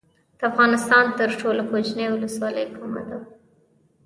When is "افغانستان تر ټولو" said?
0.51-1.61